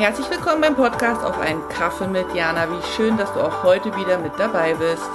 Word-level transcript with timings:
Herzlich 0.00 0.30
willkommen 0.30 0.62
beim 0.62 0.76
Podcast 0.76 1.22
auf 1.22 1.38
einen 1.38 1.68
Kaffee 1.68 2.06
mit 2.06 2.34
Jana. 2.34 2.66
Wie 2.70 2.82
schön, 2.96 3.18
dass 3.18 3.30
du 3.34 3.40
auch 3.40 3.62
heute 3.64 3.94
wieder 3.96 4.16
mit 4.16 4.32
dabei 4.38 4.72
bist. 4.72 5.10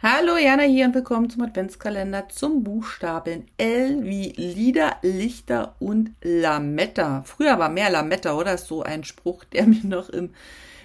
Hallo 0.00 0.36
Jana 0.36 0.62
hier 0.62 0.86
und 0.86 0.94
willkommen 0.94 1.28
zum 1.28 1.42
Adventskalender 1.42 2.28
zum 2.28 2.62
Buchstaben 2.62 3.46
L 3.58 4.04
wie 4.04 4.28
Lieder, 4.36 4.98
Lichter 5.02 5.74
und 5.80 6.14
Lametta. 6.22 7.24
Früher 7.26 7.58
war 7.58 7.68
mehr 7.68 7.90
Lametta, 7.90 8.34
oder? 8.34 8.54
Ist 8.54 8.68
so 8.68 8.84
ein 8.84 9.02
Spruch, 9.02 9.42
der 9.42 9.66
mir 9.66 9.84
noch 9.84 10.08
im 10.08 10.30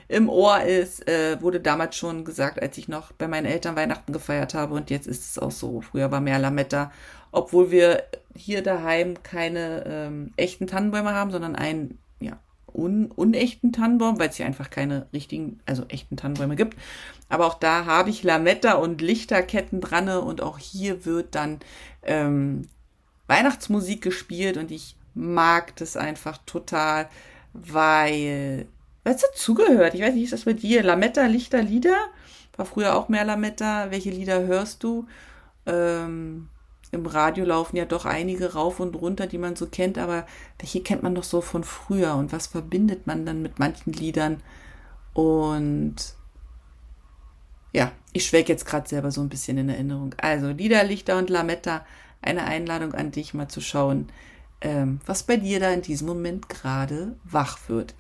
im 0.08 0.30
Ohr 0.30 0.62
ist, 0.62 1.08
äh, 1.08 1.42
wurde 1.42 1.60
damals 1.60 1.98
schon 1.98 2.24
gesagt, 2.24 2.62
als 2.62 2.78
ich 2.78 2.88
noch 2.88 3.12
bei 3.12 3.28
meinen 3.28 3.46
Eltern 3.46 3.76
Weihnachten 3.76 4.14
gefeiert 4.14 4.54
habe 4.54 4.74
und 4.74 4.90
jetzt 4.90 5.08
ist 5.08 5.32
es 5.32 5.40
auch 5.40 5.52
so. 5.52 5.82
Früher 5.82 6.12
war 6.12 6.22
mehr 6.22 6.40
Lametta, 6.40 6.92
obwohl 7.32 7.72
wir 7.72 8.04
hier 8.34 8.64
daheim 8.64 9.22
keine 9.24 9.84
ähm, 9.86 10.32
echten 10.38 10.68
Tannenbäume 10.68 11.14
haben, 11.14 11.32
sondern 11.32 11.56
einen 11.56 12.00
ja, 12.22 12.40
un 12.74 13.12
unechten 13.12 13.74
Tannenbaum, 13.74 14.18
weil 14.18 14.30
es 14.30 14.38
hier 14.38 14.46
einfach 14.46 14.70
keine 14.70 15.08
richtigen, 15.12 15.60
also 15.66 15.84
echten 15.90 16.16
Tannenbäume 16.16 16.56
gibt. 16.56 16.78
Aber 17.28 17.46
auch 17.46 17.56
da 17.56 17.86
habe 17.86 18.10
ich 18.10 18.24
Lametta 18.24 18.74
und 18.74 19.02
Lichterketten 19.02 19.82
dran 19.82 20.08
und 20.08 20.42
auch 20.42 20.58
hier 20.58 21.06
wird 21.06 21.36
dann 21.36 21.60
ähm, 22.04 22.70
Weihnachtsmusik 23.28 24.02
gespielt 24.02 24.56
und 24.56 24.72
ich 24.72 24.96
mag 25.14 25.76
das 25.76 25.98
einfach 25.98 26.38
total, 26.46 27.10
weil 27.52 28.68
was 29.08 29.22
dazugehört. 29.22 29.94
Ich 29.94 30.02
weiß 30.02 30.14
nicht, 30.14 30.26
ist 30.26 30.34
das 30.34 30.46
bei 30.46 30.54
dir? 30.54 30.84
Lametta, 30.84 31.26
Lichter, 31.26 31.62
Lieder? 31.62 31.98
War 32.56 32.66
früher 32.66 32.96
auch 32.96 33.10
mehr 33.10 33.24
Lametta. 33.24 33.90
Welche 33.92 34.10
Lieder 34.10 34.46
hörst 34.46 34.84
du? 34.84 35.08
Ähm, 35.66 36.50
Im 36.92 37.06
Radio 37.06 37.46
laufen 37.46 37.78
ja 37.78 37.86
doch 37.86 38.06
einige 38.06 38.54
rauf 38.54 38.80
und 38.80 38.96
runter, 38.96 39.28
die 39.28 39.38
man 39.38 39.56
so 39.56 39.68
kennt, 39.68 39.98
aber 39.98 40.26
welche 40.60 40.82
kennt 40.82 41.04
man 41.04 41.16
doch 41.16 41.24
so 41.24 41.42
von 41.42 41.64
früher 41.64 42.16
und 42.16 42.32
was 42.32 42.48
verbindet 42.48 43.08
man 43.08 43.26
dann 43.26 43.42
mit 43.42 43.60
manchen 43.60 43.94
Liedern? 43.94 44.42
Und 45.14 45.96
ja, 47.74 47.92
ich 48.14 48.26
schwelge 48.26 48.52
jetzt 48.52 48.66
gerade 48.66 48.88
selber 48.88 49.12
so 49.12 49.22
ein 49.22 49.30
bisschen 49.30 49.58
in 49.58 49.70
Erinnerung. 49.70 50.16
Also 50.18 50.50
Lieder, 50.50 50.84
Lichter 50.84 51.18
und 51.18 51.30
Lametta, 51.30 51.86
eine 52.22 52.44
Einladung 52.46 52.94
an 52.94 53.12
dich 53.12 53.34
mal 53.34 53.48
zu 53.48 53.62
schauen, 53.62 54.08
ähm, 54.62 55.00
was 55.06 55.24
bei 55.24 55.38
dir 55.38 55.60
da 55.60 55.72
in 55.72 55.82
diesem 55.82 56.08
Moment 56.08 56.50
gerade 56.50 57.16
wach 57.24 57.60
wird. 57.68 57.96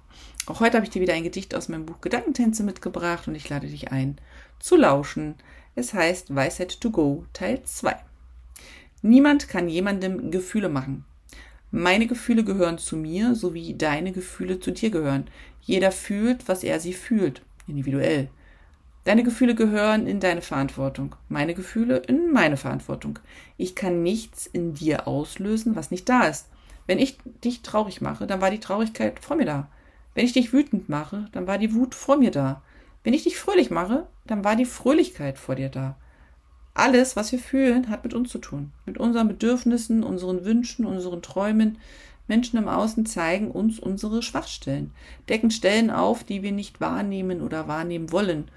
Auch 0.45 0.59
heute 0.59 0.77
habe 0.77 0.85
ich 0.85 0.91
dir 0.91 1.01
wieder 1.01 1.13
ein 1.13 1.23
Gedicht 1.23 1.53
aus 1.53 1.67
meinem 1.67 1.85
Buch 1.85 2.01
Gedankentänze 2.01 2.63
mitgebracht 2.63 3.27
und 3.27 3.35
ich 3.35 3.49
lade 3.49 3.67
dich 3.67 3.91
ein 3.91 4.17
zu 4.59 4.75
lauschen. 4.75 5.35
Es 5.75 5.93
heißt 5.93 6.33
Weisheit 6.33 6.79
to 6.79 6.89
Go 6.89 7.25
Teil 7.33 7.61
2. 7.63 7.95
Niemand 9.01 9.49
kann 9.49 9.69
jemandem 9.69 10.31
Gefühle 10.31 10.69
machen. 10.69 11.05
Meine 11.69 12.07
Gefühle 12.07 12.43
gehören 12.43 12.77
zu 12.77 12.95
mir, 12.95 13.35
so 13.35 13.53
wie 13.53 13.73
deine 13.73 14.13
Gefühle 14.13 14.59
zu 14.59 14.71
dir 14.71 14.89
gehören. 14.89 15.27
Jeder 15.61 15.91
fühlt, 15.91 16.47
was 16.47 16.63
er 16.63 16.79
sie 16.79 16.93
fühlt, 16.93 17.41
individuell. 17.67 18.29
Deine 19.07 19.23
Gefühle 19.23 19.55
gehören 19.55 20.05
in 20.05 20.19
deine 20.19 20.41
Verantwortung, 20.41 21.15
meine 21.29 21.53
Gefühle 21.53 21.95
in 21.95 22.29
meine 22.33 22.57
Verantwortung. 22.57 23.19
Ich 23.55 23.73
kann 23.73 24.03
nichts 24.03 24.47
in 24.47 24.73
dir 24.73 25.07
auslösen, 25.07 25.77
was 25.77 25.91
nicht 25.91 26.09
da 26.09 26.23
ist. 26.23 26.49
Wenn 26.87 26.99
ich 26.99 27.17
dich 27.41 27.61
traurig 27.61 28.01
mache, 28.01 28.27
dann 28.27 28.41
war 28.41 28.51
die 28.51 28.59
Traurigkeit 28.59 29.21
vor 29.21 29.37
mir 29.37 29.45
da. 29.45 29.69
Wenn 30.13 30.25
ich 30.25 30.33
dich 30.33 30.51
wütend 30.51 30.89
mache, 30.89 31.29
dann 31.31 31.47
war 31.47 31.57
die 31.57 31.73
Wut 31.73 31.95
vor 31.95 32.17
mir 32.17 32.31
da. 32.31 32.61
Wenn 33.05 33.13
ich 33.13 33.23
dich 33.23 33.37
fröhlich 33.39 33.71
mache, 33.71 34.07
dann 34.25 34.43
war 34.43 34.57
die 34.57 34.65
Fröhlichkeit 34.65 35.37
vor 35.37 35.55
dir 35.55 35.69
da. 35.69 35.95
Alles, 36.73 37.15
was 37.15 37.31
wir 37.31 37.39
fühlen, 37.39 37.89
hat 37.89 38.03
mit 38.03 38.13
uns 38.13 38.29
zu 38.29 38.39
tun. 38.39 38.73
Mit 38.85 38.97
unseren 38.97 39.29
Bedürfnissen, 39.29 40.03
unseren 40.03 40.43
Wünschen, 40.43 40.85
unseren 40.85 41.21
Träumen. 41.21 41.77
Menschen 42.27 42.59
im 42.59 42.67
Außen 42.67 43.05
zeigen 43.05 43.51
uns 43.51 43.79
unsere 43.79 44.21
Schwachstellen, 44.21 44.91
decken 45.29 45.49
Stellen 45.49 45.91
auf, 45.91 46.25
die 46.25 46.43
wir 46.43 46.51
nicht 46.51 46.81
wahrnehmen 46.81 47.39
oder 47.39 47.69
wahrnehmen 47.69 48.11
wollen. 48.11 48.51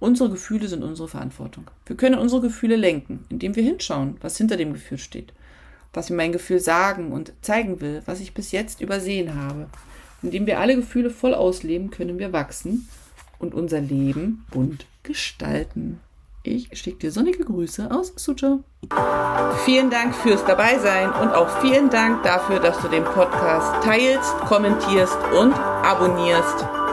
Unsere 0.00 0.30
Gefühle 0.30 0.68
sind 0.68 0.84
unsere 0.84 1.08
Verantwortung. 1.08 1.70
Wir 1.86 1.96
können 1.96 2.18
unsere 2.18 2.40
Gefühle 2.40 2.76
lenken, 2.76 3.24
indem 3.28 3.56
wir 3.56 3.62
hinschauen, 3.64 4.16
was 4.20 4.36
hinter 4.36 4.56
dem 4.56 4.72
Gefühl 4.72 4.98
steht, 4.98 5.32
was 5.92 6.08
mir 6.08 6.16
mein 6.16 6.32
Gefühl 6.32 6.60
sagen 6.60 7.10
und 7.10 7.32
zeigen 7.42 7.80
will, 7.80 8.02
was 8.06 8.20
ich 8.20 8.34
bis 8.34 8.52
jetzt 8.52 8.80
übersehen 8.80 9.34
habe. 9.34 9.66
Indem 10.22 10.46
wir 10.46 10.60
alle 10.60 10.76
Gefühle 10.76 11.10
voll 11.10 11.34
ausleben, 11.34 11.90
können 11.90 12.18
wir 12.18 12.32
wachsen 12.32 12.88
und 13.38 13.54
unser 13.54 13.80
Leben 13.80 14.44
bunt 14.50 14.86
gestalten. 15.02 16.00
Ich 16.44 16.68
schicke 16.78 16.98
dir 16.98 17.12
sonnige 17.12 17.44
Grüße 17.44 17.90
aus 17.90 18.12
Suzhou. 18.16 18.62
Vielen 19.64 19.90
Dank 19.90 20.14
fürs 20.14 20.44
Dabeisein 20.44 21.10
und 21.10 21.30
auch 21.30 21.60
vielen 21.60 21.90
Dank 21.90 22.22
dafür, 22.22 22.60
dass 22.60 22.80
du 22.80 22.88
den 22.88 23.04
Podcast 23.04 23.84
teilst, 23.84 24.36
kommentierst 24.46 25.18
und 25.38 25.52
abonnierst. 25.52 26.87